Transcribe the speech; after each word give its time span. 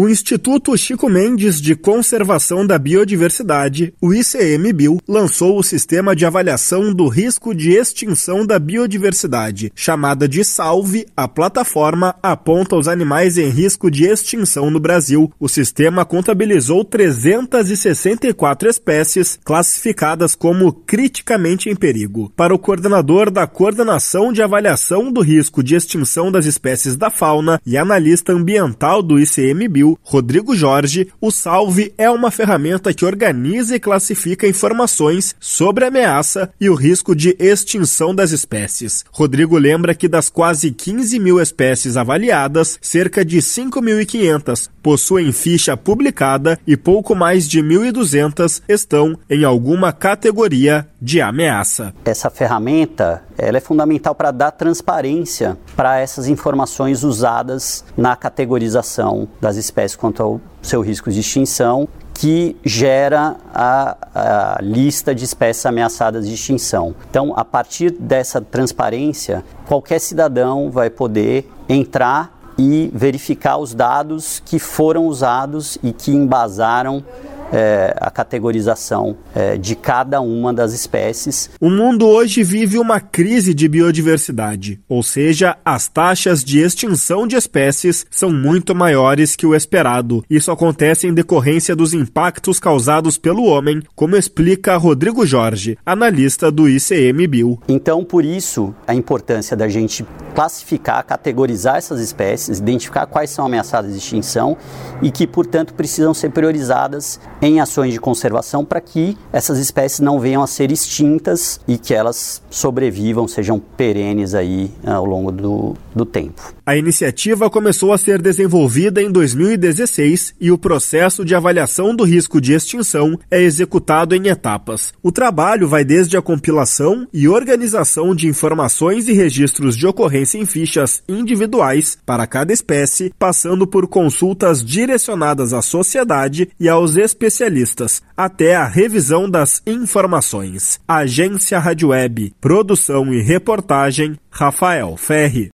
O 0.00 0.08
Instituto 0.08 0.78
Chico 0.78 1.10
Mendes 1.10 1.60
de 1.60 1.74
Conservação 1.74 2.64
da 2.64 2.78
Biodiversidade, 2.78 3.92
o 4.00 4.14
ICMBio, 4.14 5.00
lançou 5.08 5.58
o 5.58 5.62
sistema 5.64 6.14
de 6.14 6.24
avaliação 6.24 6.94
do 6.94 7.08
risco 7.08 7.52
de 7.52 7.72
extinção 7.72 8.46
da 8.46 8.60
biodiversidade, 8.60 9.72
chamada 9.74 10.28
de 10.28 10.44
SALVE. 10.44 11.08
A 11.16 11.26
plataforma 11.26 12.14
aponta 12.22 12.76
os 12.76 12.86
animais 12.86 13.38
em 13.38 13.48
risco 13.48 13.90
de 13.90 14.04
extinção 14.04 14.70
no 14.70 14.78
Brasil. 14.78 15.32
O 15.36 15.48
sistema 15.48 16.04
contabilizou 16.04 16.84
364 16.84 18.68
espécies 18.68 19.36
classificadas 19.42 20.36
como 20.36 20.72
criticamente 20.72 21.68
em 21.68 21.74
perigo. 21.74 22.32
Para 22.36 22.54
o 22.54 22.58
coordenador 22.60 23.32
da 23.32 23.48
Coordenação 23.48 24.32
de 24.32 24.42
Avaliação 24.42 25.10
do 25.10 25.22
Risco 25.22 25.60
de 25.60 25.74
Extinção 25.74 26.30
das 26.30 26.46
Espécies 26.46 26.94
da 26.94 27.10
Fauna 27.10 27.60
e 27.66 27.76
analista 27.76 28.32
ambiental 28.32 29.02
do 29.02 29.18
ICMBio, 29.18 29.87
Rodrigo 30.02 30.56
Jorge, 30.56 31.08
o 31.20 31.30
Salve 31.30 31.92
é 31.96 32.10
uma 32.10 32.30
ferramenta 32.30 32.92
que 32.92 33.04
organiza 33.04 33.76
e 33.76 33.80
classifica 33.80 34.48
informações 34.48 35.34
sobre 35.38 35.84
a 35.84 35.88
ameaça 35.88 36.50
e 36.60 36.68
o 36.68 36.74
risco 36.74 37.14
de 37.14 37.36
extinção 37.38 38.14
das 38.14 38.32
espécies. 38.32 39.04
Rodrigo 39.10 39.56
lembra 39.56 39.94
que 39.94 40.08
das 40.08 40.28
quase 40.28 40.70
15 40.70 41.18
mil 41.18 41.40
espécies 41.40 41.96
avaliadas, 41.96 42.78
cerca 42.82 43.24
de 43.24 43.38
5.500 43.38 44.68
possuem 44.82 45.32
ficha 45.32 45.76
publicada 45.76 46.58
e 46.66 46.76
pouco 46.76 47.14
mais 47.14 47.46
de 47.46 47.60
1.200 47.60 48.62
estão 48.68 49.18
em 49.28 49.44
alguma 49.44 49.92
categoria 49.92 50.88
de 51.00 51.20
ameaça. 51.20 51.94
Essa 52.04 52.28
ferramenta 52.28 53.22
ela 53.36 53.58
é 53.58 53.60
fundamental 53.60 54.14
para 54.14 54.30
dar 54.30 54.50
transparência 54.50 55.56
para 55.76 55.98
essas 55.98 56.26
informações 56.26 57.04
usadas 57.04 57.84
na 57.96 58.16
categorização 58.16 59.28
das 59.40 59.56
espécies 59.56 59.96
quanto 59.96 60.22
ao 60.22 60.40
seu 60.60 60.80
risco 60.80 61.10
de 61.10 61.20
extinção, 61.20 61.88
que 62.12 62.56
gera 62.64 63.36
a, 63.54 63.96
a, 64.12 64.58
lista 64.60 65.14
de 65.14 65.24
espécies 65.24 65.64
ameaçadas 65.64 66.26
de 66.26 66.34
extinção. 66.34 66.94
Então, 67.08 67.32
a 67.36 67.44
partir 67.44 67.92
dessa 67.92 68.40
transparência, 68.40 69.44
qualquer 69.66 70.00
cidadão 70.00 70.68
vai 70.68 70.90
poder 70.90 71.48
entrar 71.68 72.36
e 72.58 72.90
verificar 72.92 73.56
os 73.56 73.72
dados 73.72 74.42
que 74.44 74.58
foram 74.58 75.06
usados 75.06 75.78
e 75.80 75.92
que 75.92 76.10
embasaram 76.10 77.04
é, 77.52 77.94
a 78.00 78.10
categorização 78.10 79.16
é, 79.34 79.56
de 79.56 79.74
cada 79.74 80.20
uma 80.20 80.52
das 80.52 80.72
espécies. 80.72 81.50
O 81.60 81.70
mundo 81.70 82.06
hoje 82.06 82.42
vive 82.42 82.78
uma 82.78 83.00
crise 83.00 83.54
de 83.54 83.68
biodiversidade, 83.68 84.80
ou 84.88 85.02
seja, 85.02 85.56
as 85.64 85.88
taxas 85.88 86.44
de 86.44 86.60
extinção 86.60 87.26
de 87.26 87.36
espécies 87.36 88.06
são 88.10 88.32
muito 88.32 88.74
maiores 88.74 89.36
que 89.36 89.46
o 89.46 89.54
esperado. 89.54 90.24
Isso 90.28 90.50
acontece 90.50 91.06
em 91.06 91.14
decorrência 91.14 91.74
dos 91.74 91.94
impactos 91.94 92.58
causados 92.60 93.18
pelo 93.18 93.44
homem, 93.44 93.82
como 93.94 94.16
explica 94.16 94.76
Rodrigo 94.76 95.26
Jorge, 95.26 95.78
analista 95.84 96.50
do 96.50 96.68
ICMBio. 96.68 97.58
Então, 97.68 98.04
por 98.04 98.24
isso, 98.24 98.74
a 98.86 98.94
importância 98.94 99.56
da 99.56 99.68
gente 99.68 100.04
classificar, 100.38 101.04
categorizar 101.04 101.78
essas 101.78 101.98
espécies, 101.98 102.60
identificar 102.60 103.06
quais 103.06 103.28
são 103.28 103.44
ameaçadas 103.44 103.90
de 103.90 103.98
extinção 103.98 104.56
e 105.02 105.10
que, 105.10 105.26
portanto, 105.26 105.74
precisam 105.74 106.14
ser 106.14 106.30
priorizadas 106.30 107.18
em 107.42 107.58
ações 107.60 107.92
de 107.92 107.98
conservação 107.98 108.64
para 108.64 108.80
que 108.80 109.18
essas 109.32 109.58
espécies 109.58 109.98
não 109.98 110.20
venham 110.20 110.40
a 110.40 110.46
ser 110.46 110.70
extintas 110.70 111.58
e 111.66 111.76
que 111.76 111.92
elas 111.92 112.40
sobrevivam, 112.50 113.26
sejam 113.26 113.58
perenes 113.58 114.32
aí 114.32 114.70
eh, 114.84 114.92
ao 114.92 115.04
longo 115.04 115.32
do, 115.32 115.74
do 115.92 116.04
tempo. 116.04 116.54
A 116.64 116.76
iniciativa 116.76 117.50
começou 117.50 117.92
a 117.92 117.98
ser 117.98 118.22
desenvolvida 118.22 119.02
em 119.02 119.10
2016 119.10 120.34
e 120.40 120.52
o 120.52 120.58
processo 120.58 121.24
de 121.24 121.34
avaliação 121.34 121.96
do 121.96 122.04
risco 122.04 122.40
de 122.40 122.52
extinção 122.52 123.18
é 123.28 123.42
executado 123.42 124.14
em 124.14 124.28
etapas. 124.28 124.92
O 125.02 125.10
trabalho 125.10 125.66
vai 125.66 125.84
desde 125.84 126.16
a 126.16 126.22
compilação 126.22 127.08
e 127.12 127.26
organização 127.26 128.14
de 128.14 128.28
informações 128.28 129.08
e 129.08 129.12
registros 129.12 129.76
de 129.76 129.86
ocorrência 129.86 130.27
em 130.34 130.46
fichas 130.46 131.02
individuais 131.08 131.98
para 132.04 132.26
cada 132.26 132.52
espécie, 132.52 133.12
passando 133.18 133.66
por 133.66 133.86
consultas 133.86 134.64
direcionadas 134.64 135.52
à 135.52 135.62
sociedade 135.62 136.48
e 136.58 136.68
aos 136.68 136.96
especialistas 136.96 138.02
até 138.16 138.56
a 138.56 138.66
revisão 138.66 139.28
das 139.28 139.62
informações. 139.66 140.80
Agência 140.86 141.58
Rádio 141.58 141.88
Web, 141.88 142.34
produção 142.40 143.12
e 143.12 143.22
reportagem, 143.22 144.16
Rafael 144.30 144.96
Ferri. 144.96 145.50